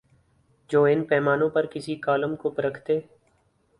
جو 0.69 0.83
ان 0.83 1.03
پیمانوں 1.03 1.49
پر 1.49 1.65
کسی 1.65 1.95
کالم 1.97 2.35
کو 2.35 2.49
پرکھتے 2.49 2.99